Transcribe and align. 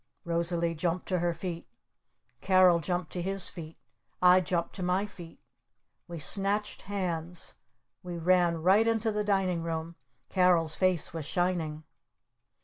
Rosalee 0.25 0.73
jumped 0.73 1.05
to 1.09 1.19
her 1.19 1.31
feet. 1.31 1.67
Carol 2.41 2.79
jumped 2.79 3.11
to 3.11 3.21
his 3.21 3.49
feet. 3.49 3.77
I 4.19 4.41
jumped 4.41 4.73
to 4.77 4.81
my 4.81 5.05
feet. 5.05 5.39
We 6.07 6.17
snatched 6.17 6.81
hands. 6.81 7.53
We 8.01 8.17
ran 8.17 8.63
right 8.63 8.87
into 8.87 9.11
the 9.11 9.23
Dining 9.23 9.61
Room. 9.61 9.95
Carol's 10.29 10.73
face 10.73 11.13
was 11.13 11.25
shining. 11.27 11.83